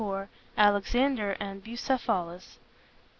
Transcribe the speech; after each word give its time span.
ALEXANDER 0.57 1.37
AND 1.39 1.63
BUCEPHALUS. 1.63 2.57